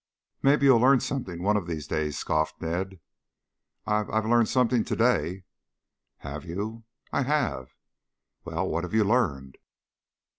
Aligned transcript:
"Maybe 0.41 0.65
you'll 0.65 0.79
learn 0.79 0.99
something 0.99 1.43
one 1.43 1.55
of 1.57 1.67
these 1.67 1.85
days," 1.85 2.17
scoffed 2.17 2.59
Ned. 2.59 2.99
"I 3.85 4.03
I've 4.11 4.25
learned 4.25 4.49
something 4.49 4.83
to 4.83 4.95
day." 4.95 5.43
"Have 6.17 6.43
you?" 6.43 6.85
"I 7.11 7.21
have." 7.21 7.75
"Well, 8.43 8.67
what 8.67 8.83
have 8.83 8.95
you 8.95 9.03
learned?" 9.03 9.59